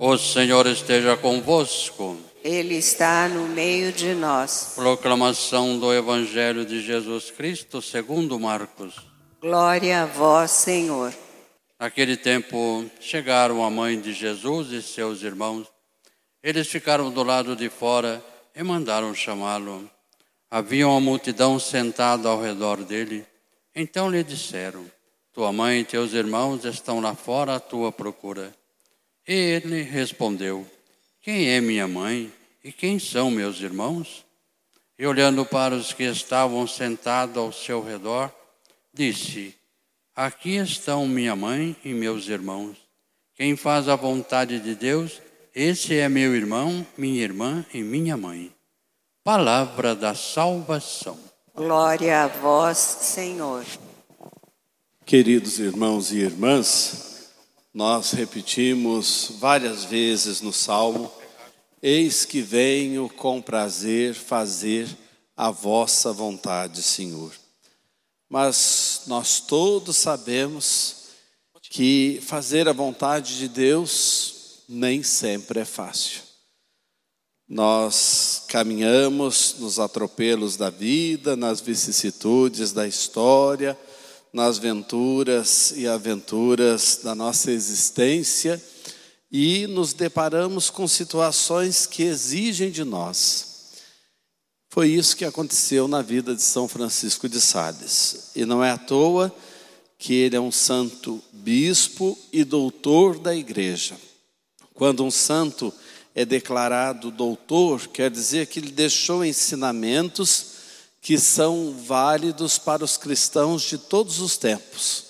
[0.00, 2.18] O Senhor esteja convosco.
[2.42, 4.72] Ele está no meio de nós.
[4.74, 8.96] Proclamação do Evangelho de Jesus Cristo segundo Marcos.
[9.40, 11.14] Glória a vós, Senhor.
[11.78, 15.66] Naquele tempo chegaram a mãe de Jesus e seus irmãos.
[16.42, 18.22] Eles ficaram do lado de fora
[18.54, 19.88] e mandaram chamá-lo.
[20.50, 23.24] Havia uma multidão sentada ao redor dele.
[23.74, 24.84] Então lhe disseram:
[25.32, 28.52] Tua mãe e teus irmãos estão lá fora à tua procura.
[29.26, 30.66] E ele respondeu:
[31.20, 34.24] Quem é minha mãe e quem são meus irmãos?
[34.98, 38.30] E olhando para os que estavam sentados ao seu redor,
[38.92, 39.54] disse:
[40.14, 42.76] Aqui estão minha mãe e meus irmãos.
[43.34, 45.20] Quem faz a vontade de Deus,
[45.54, 48.52] esse é meu irmão, minha irmã e minha mãe.
[49.24, 51.18] Palavra da salvação.
[51.54, 53.64] Glória a vós, Senhor.
[55.04, 57.13] Queridos irmãos e irmãs,
[57.74, 61.10] nós repetimos várias vezes no Salmo:
[61.82, 64.88] Eis que venho com prazer fazer
[65.36, 67.32] a vossa vontade, Senhor.
[68.28, 71.08] Mas nós todos sabemos
[71.68, 76.22] que fazer a vontade de Deus nem sempre é fácil.
[77.48, 83.78] Nós caminhamos nos atropelos da vida, nas vicissitudes da história,
[84.34, 88.60] nas venturas e aventuras da nossa existência
[89.30, 93.54] e nos deparamos com situações que exigem de nós.
[94.68, 98.32] Foi isso que aconteceu na vida de São Francisco de Sales.
[98.34, 99.32] E não é à toa
[99.96, 103.94] que ele é um santo bispo e doutor da igreja.
[104.74, 105.72] Quando um santo
[106.12, 110.53] é declarado doutor, quer dizer que ele deixou ensinamentos
[111.04, 115.04] que são válidos para os cristãos de todos os tempos.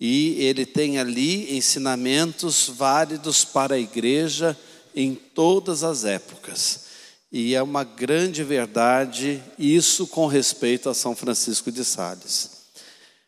[0.00, 4.58] E ele tem ali ensinamentos válidos para a igreja
[4.92, 6.86] em todas as épocas.
[7.30, 12.50] E é uma grande verdade isso com respeito a São Francisco de Sales.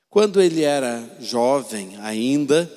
[0.09, 2.69] Quando ele era jovem ainda,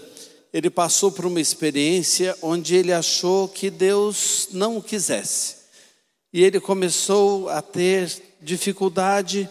[0.53, 5.62] ele passou por uma experiência onde ele achou que Deus não o quisesse.
[6.33, 8.11] E ele começou a ter
[8.41, 9.47] dificuldade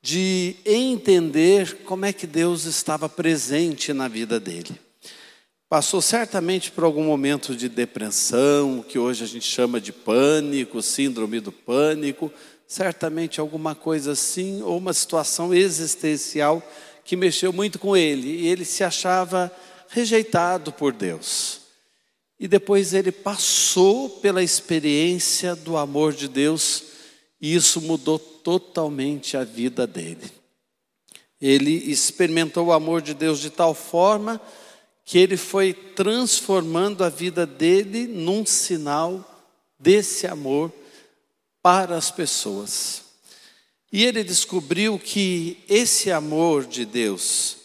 [0.00, 4.78] de entender como é que Deus estava presente na vida dele.
[5.68, 11.40] Passou certamente por algum momento de depressão, que hoje a gente chama de pânico, síndrome
[11.40, 12.32] do pânico,
[12.68, 16.62] certamente alguma coisa assim, ou uma situação existencial
[17.04, 19.50] que mexeu muito com ele, e ele se achava
[19.88, 21.65] rejeitado por Deus.
[22.38, 26.84] E depois ele passou pela experiência do amor de Deus,
[27.40, 30.30] e isso mudou totalmente a vida dele.
[31.40, 34.40] Ele experimentou o amor de Deus de tal forma
[35.04, 39.24] que ele foi transformando a vida dele num sinal
[39.78, 40.72] desse amor
[41.62, 43.04] para as pessoas.
[43.92, 47.56] E ele descobriu que esse amor de Deus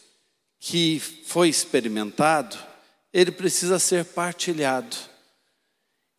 [0.60, 2.58] que foi experimentado,
[3.14, 4.96] ele precisa ser partilhado.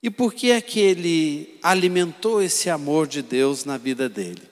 [0.02, 4.42] E por que é que ele alimentou esse amor de Deus na vida dele?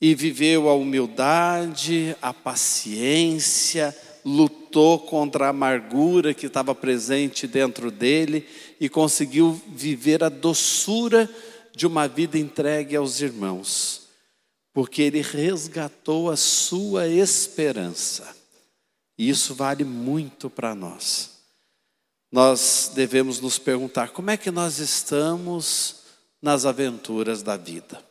[0.00, 3.94] E viveu a humildade, a paciência,
[4.24, 8.46] lutou contra a amargura que estava presente dentro dele
[8.80, 11.28] e conseguiu viver a doçura
[11.74, 14.08] de uma vida entregue aos irmãos,
[14.72, 18.36] porque ele resgatou a sua esperança.
[19.18, 21.39] E isso vale muito para nós.
[22.30, 25.96] Nós devemos nos perguntar como é que nós estamos
[26.40, 28.02] nas aventuras da vida.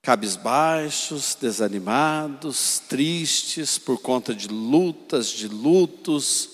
[0.00, 6.50] Cabisbaixos, desanimados, tristes por conta de lutas, de lutos,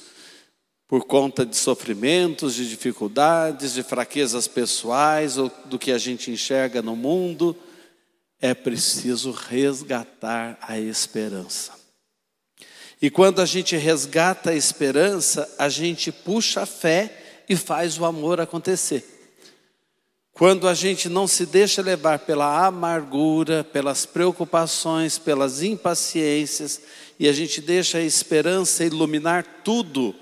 [0.88, 6.80] por conta de sofrimentos, de dificuldades, de fraquezas pessoais ou do que a gente enxerga
[6.80, 7.54] no mundo,
[8.40, 11.81] é preciso resgatar a esperança.
[13.02, 18.04] E quando a gente resgata a esperança, a gente puxa a fé e faz o
[18.04, 19.04] amor acontecer.
[20.32, 26.80] Quando a gente não se deixa levar pela amargura, pelas preocupações, pelas impaciências,
[27.18, 30.14] e a gente deixa a esperança iluminar tudo,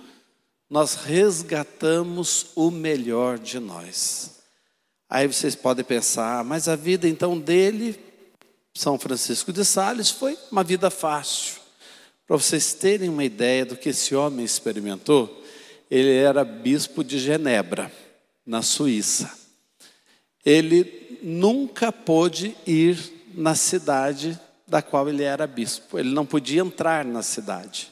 [0.69, 4.41] nós resgatamos o melhor de nós.
[5.07, 8.01] Aí vocês podem pensar, mas a vida então dele,
[8.75, 11.60] São Francisco de Sales, foi uma vida fácil.
[12.31, 15.43] Para vocês terem uma ideia do que esse homem experimentou,
[15.91, 17.91] ele era bispo de Genebra,
[18.47, 19.37] na Suíça.
[20.47, 22.97] Ele nunca pôde ir
[23.35, 25.99] na cidade da qual ele era bispo.
[25.99, 27.91] Ele não podia entrar na cidade.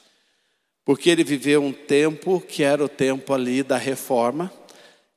[0.84, 4.52] Porque ele viveu um tempo que era o tempo ali da reforma,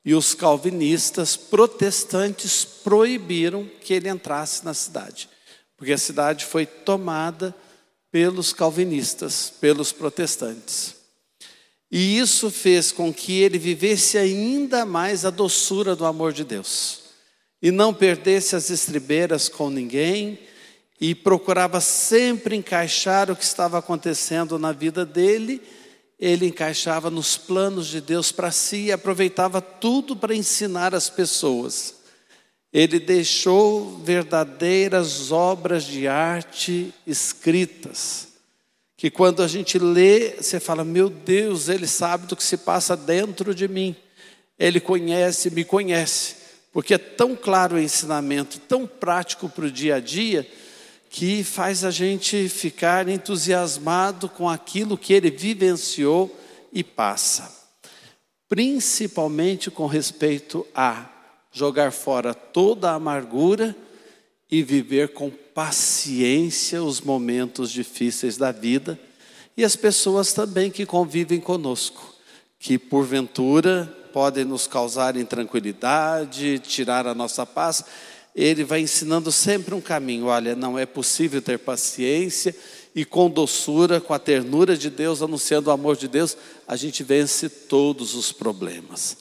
[0.04, 5.28] E os calvinistas protestantes proibiram que ele entrasse na cidade,
[5.76, 7.54] porque a cidade foi tomada
[8.12, 10.94] pelos calvinistas, pelos protestantes.
[11.90, 17.00] E isso fez com que ele vivesse ainda mais a doçura do amor de Deus,
[17.60, 20.38] e não perdesse as estribeiras com ninguém,
[21.00, 25.60] e procurava sempre encaixar o que estava acontecendo na vida dele,
[26.18, 32.01] ele encaixava nos planos de Deus para si e aproveitava tudo para ensinar as pessoas.
[32.72, 38.28] Ele deixou verdadeiras obras de arte escritas,
[38.96, 42.96] que quando a gente lê, você fala: Meu Deus, ele sabe do que se passa
[42.96, 43.94] dentro de mim,
[44.58, 46.36] ele conhece, me conhece,
[46.72, 50.48] porque é tão claro o ensinamento, tão prático para o dia a dia
[51.10, 56.34] que faz a gente ficar entusiasmado com aquilo que ele vivenciou
[56.72, 57.54] e passa.
[58.48, 61.11] Principalmente com respeito a
[61.52, 63.76] jogar fora toda a amargura
[64.50, 68.98] e viver com paciência os momentos difíceis da vida
[69.56, 72.14] e as pessoas também que convivem conosco,
[72.58, 77.84] que porventura podem nos causar intranquilidade, tirar a nossa paz
[78.34, 80.26] ele vai ensinando sempre um caminho.
[80.26, 82.54] Olha, não é possível ter paciência
[82.94, 87.02] e com doçura, com a ternura de Deus, anunciando o amor de Deus, a gente
[87.02, 89.18] vence todos os problemas.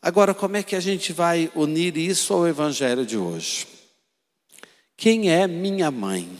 [0.00, 3.66] Agora, como é que a gente vai unir isso ao evangelho de hoje?
[4.96, 6.38] Quem é minha mãe?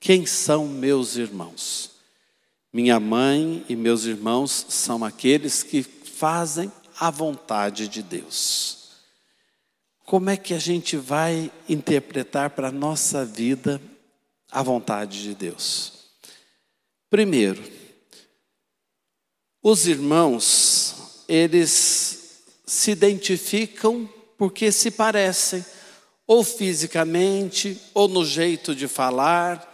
[0.00, 1.92] Quem são meus irmãos?
[2.72, 8.90] Minha mãe e meus irmãos são aqueles que fazem a vontade de Deus.
[10.04, 13.80] Como é que a gente vai interpretar para a nossa vida
[14.50, 15.92] a vontade de Deus?
[17.08, 17.62] Primeiro,
[19.62, 22.03] os irmãos, eles
[22.66, 25.64] se identificam porque se parecem,
[26.26, 29.70] ou fisicamente, ou no jeito de falar,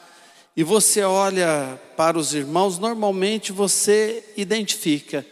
[0.56, 5.24] e você olha para os irmãos, normalmente você identifica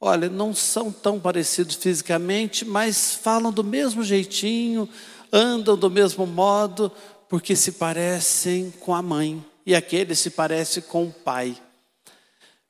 [0.00, 4.88] olha, não são tão parecidos fisicamente, mas falam do mesmo jeitinho,
[5.32, 6.90] andam do mesmo modo,
[7.28, 11.56] porque se parecem com a mãe, e aquele se parece com o pai.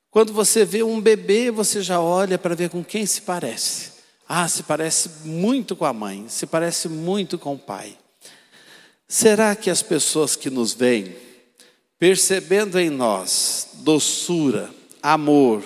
[0.09, 3.98] Quando você vê um bebê, você já olha para ver com quem se parece.
[4.31, 7.97] Ah, se parece muito com a mãe, se parece muito com o pai.
[9.07, 11.15] Será que as pessoas que nos veem,
[11.97, 14.69] percebendo em nós doçura,
[15.01, 15.63] amor,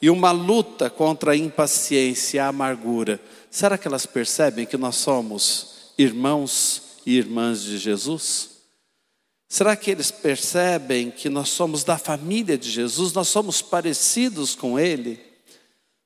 [0.00, 3.20] e uma luta contra a impaciência e a amargura,
[3.50, 8.50] será que elas percebem que nós somos irmãos e irmãs de Jesus?
[9.48, 14.78] Será que eles percebem que nós somos da família de Jesus, nós somos parecidos com
[14.78, 15.29] Ele?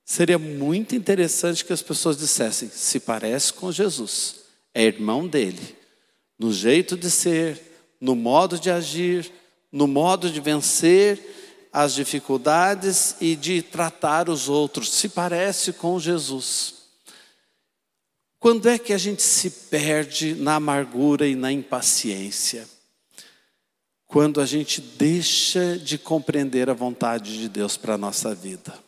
[0.05, 4.41] Seria muito interessante que as pessoas dissessem: se parece com Jesus,
[4.75, 5.77] é irmão dele,
[6.39, 7.61] no jeito de ser,
[8.01, 9.33] no modo de agir,
[9.73, 11.19] no modo de vencer
[11.73, 16.75] as dificuldades e de tratar os outros, se parece com Jesus.
[18.39, 22.69] Quando é que a gente se perde na amargura e na impaciência?
[24.07, 28.85] Quando a gente deixa de compreender a vontade de Deus para a nossa vida.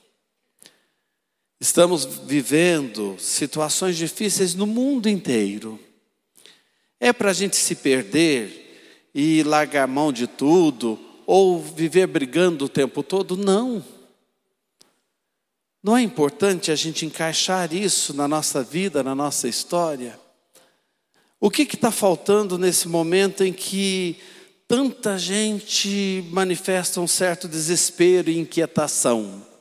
[1.66, 5.80] Estamos vivendo situações difíceis no mundo inteiro.
[7.00, 10.96] É para a gente se perder e largar mão de tudo,
[11.26, 13.84] ou viver brigando o tempo todo, não.
[15.82, 20.16] Não é importante a gente encaixar isso na nossa vida, na nossa história?
[21.40, 24.16] O que está faltando nesse momento em que
[24.68, 29.55] tanta gente manifesta um certo desespero e inquietação?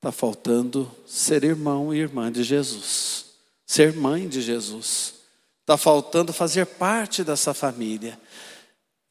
[0.00, 3.26] Está faltando ser irmão e irmã de Jesus,
[3.66, 5.12] ser mãe de Jesus.
[5.60, 8.18] Está faltando fazer parte dessa família.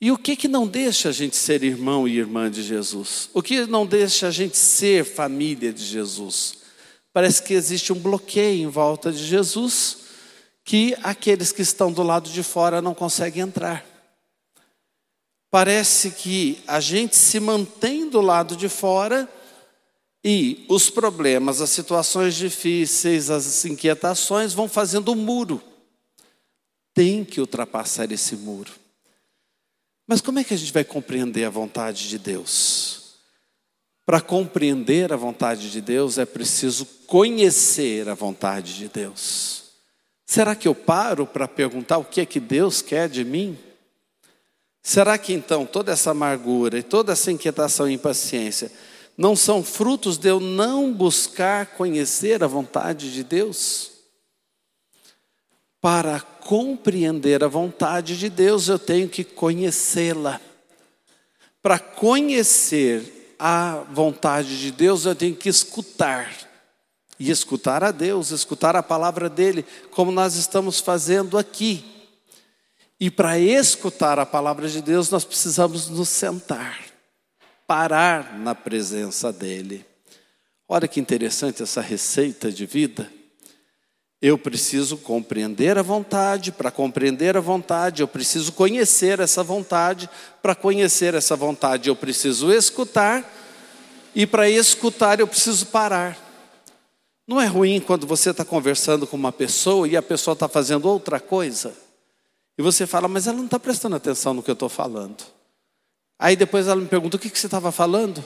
[0.02, 3.30] E o que que não deixa a gente ser irmão e irmã de Jesus?
[3.36, 6.58] O que não deixa a gente ser família de Jesus?
[7.14, 9.98] Parece que existe um bloqueio em volta de Jesus
[10.66, 13.86] que aqueles que estão do lado de fora não conseguem entrar.
[15.52, 19.30] Parece que a gente se mantém do lado de fora
[20.24, 25.62] e os problemas, as situações difíceis, as inquietações vão fazendo um muro.
[26.94, 28.72] Tem que ultrapassar esse muro.
[30.06, 33.14] Mas como é que a gente vai compreender a vontade de Deus?
[34.06, 39.66] Para compreender a vontade de Deus é preciso conhecer a vontade de Deus.
[40.26, 43.58] Será que eu paro para perguntar o que é que Deus quer de mim?
[44.82, 48.72] Será que então toda essa amargura e toda essa inquietação e impaciência
[49.20, 53.92] não são frutos de eu não buscar conhecer a vontade de Deus?
[55.82, 60.40] Para compreender a vontade de Deus, eu tenho que conhecê-la.
[61.62, 66.34] Para conhecer a vontade de Deus, eu tenho que escutar.
[67.20, 71.84] E escutar a Deus, escutar a palavra dele, como nós estamos fazendo aqui.
[72.98, 76.89] E para escutar a palavra de Deus, nós precisamos nos sentar,
[77.70, 79.86] parar na presença dele.
[80.68, 83.08] Olha que interessante essa receita de vida.
[84.20, 90.10] Eu preciso compreender a vontade, para compreender a vontade, eu preciso conhecer essa vontade,
[90.42, 93.24] para conhecer essa vontade, eu preciso escutar,
[94.16, 96.18] e para escutar, eu preciso parar.
[97.28, 100.90] Não é ruim quando você está conversando com uma pessoa e a pessoa está fazendo
[100.90, 101.72] outra coisa,
[102.58, 105.24] e você fala, mas ela não está prestando atenção no que eu estou falando.
[106.20, 108.24] Aí depois ela me pergunta, o que, que você estava falando?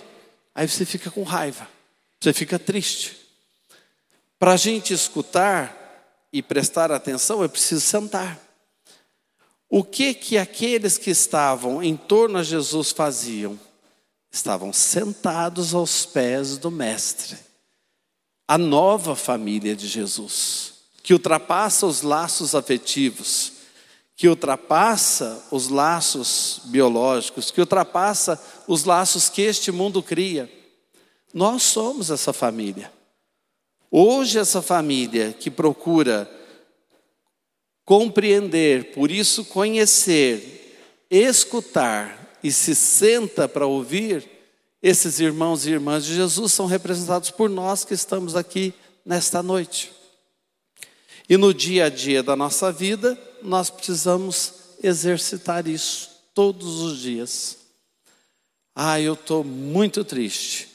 [0.53, 1.69] Aí você fica com raiva,
[2.19, 3.15] você fica triste.
[4.38, 5.83] Para a gente escutar,
[6.33, 8.41] e prestar atenção, é preciso sentar.
[9.69, 13.57] O que que aqueles que estavam em torno a Jesus faziam?
[14.31, 17.38] Estavam sentados aos pés do Mestre.
[18.47, 20.73] A nova família de Jesus,
[21.03, 23.53] que ultrapassa os laços afetivos,
[24.15, 30.51] que ultrapassa os laços biológicos, que ultrapassa os laços que este mundo cria.
[31.34, 32.91] Nós somos essa família.
[33.89, 36.29] Hoje, essa família que procura
[37.86, 44.29] compreender, por isso conhecer, escutar e se senta para ouvir,
[44.82, 48.74] esses irmãos e irmãs de Jesus são representados por nós que estamos aqui
[49.05, 49.91] nesta noite.
[51.29, 57.57] E no dia a dia da nossa vida, nós precisamos exercitar isso todos os dias.
[58.75, 60.69] Ah, eu estou muito triste.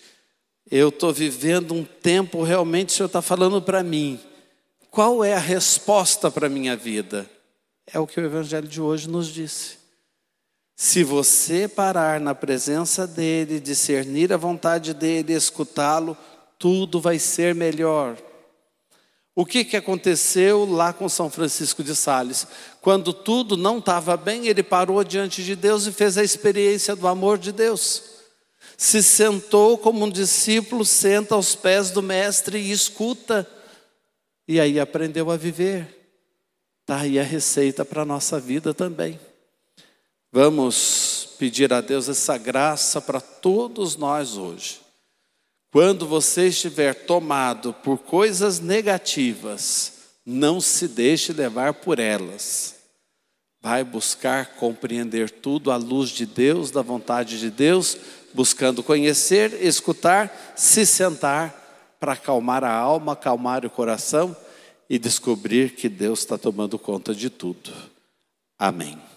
[0.70, 4.20] Eu estou vivendo um tempo, realmente o Senhor está falando para mim.
[4.90, 7.28] Qual é a resposta para a minha vida?
[7.86, 9.78] É o que o Evangelho de hoje nos disse.
[10.76, 16.16] Se você parar na presença dEle, discernir a vontade dEle, escutá-lo,
[16.58, 18.16] tudo vai ser melhor.
[19.38, 22.46] O que, que aconteceu lá com São Francisco de Sales?
[22.80, 27.06] Quando tudo não estava bem, ele parou diante de Deus e fez a experiência do
[27.06, 28.18] amor de Deus
[28.78, 33.44] se sentou como um discípulo, senta aos pés do Mestre e escuta,
[34.46, 35.96] e aí aprendeu a viver.
[36.82, 39.18] Está aí a receita para a nossa vida também.
[40.30, 44.80] Vamos pedir a Deus essa graça para todos nós hoje.
[45.70, 49.92] Quando você estiver tomado por coisas negativas,
[50.24, 52.76] não se deixe levar por elas.
[53.60, 57.96] Vai buscar compreender tudo à luz de Deus, da vontade de Deus,
[58.32, 64.36] buscando conhecer, escutar, se sentar para acalmar a alma, acalmar o coração
[64.88, 67.72] e descobrir que Deus está tomando conta de tudo.
[68.58, 69.07] Amém.